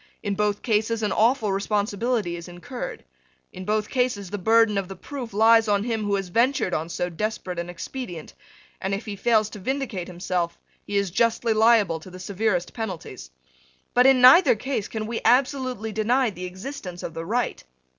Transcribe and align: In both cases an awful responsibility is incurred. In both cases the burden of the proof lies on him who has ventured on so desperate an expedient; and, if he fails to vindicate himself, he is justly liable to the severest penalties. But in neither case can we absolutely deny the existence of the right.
In 0.23 0.33
both 0.33 0.63
cases 0.63 1.03
an 1.03 1.11
awful 1.11 1.51
responsibility 1.51 2.35
is 2.35 2.47
incurred. 2.47 3.03
In 3.53 3.65
both 3.65 3.89
cases 3.91 4.31
the 4.31 4.39
burden 4.39 4.75
of 4.79 4.87
the 4.87 4.95
proof 4.95 5.31
lies 5.31 5.67
on 5.67 5.83
him 5.83 6.05
who 6.05 6.15
has 6.15 6.29
ventured 6.29 6.73
on 6.73 6.89
so 6.89 7.07
desperate 7.07 7.59
an 7.59 7.69
expedient; 7.69 8.33
and, 8.81 8.95
if 8.95 9.05
he 9.05 9.15
fails 9.15 9.47
to 9.51 9.59
vindicate 9.59 10.07
himself, 10.07 10.57
he 10.87 10.97
is 10.97 11.11
justly 11.11 11.53
liable 11.53 11.99
to 11.99 12.09
the 12.09 12.17
severest 12.17 12.73
penalties. 12.73 13.29
But 13.93 14.07
in 14.07 14.21
neither 14.21 14.55
case 14.55 14.87
can 14.87 15.05
we 15.05 15.21
absolutely 15.23 15.91
deny 15.91 16.31
the 16.31 16.45
existence 16.45 17.03
of 17.03 17.13
the 17.13 17.23
right. 17.23 17.63